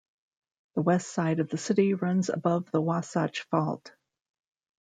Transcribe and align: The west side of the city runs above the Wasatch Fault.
The 0.73 0.81
west 0.81 1.13
side 1.13 1.39
of 1.39 1.49
the 1.49 1.59
city 1.59 1.93
runs 1.93 2.29
above 2.29 2.71
the 2.71 2.81
Wasatch 2.81 3.41
Fault. 3.51 3.93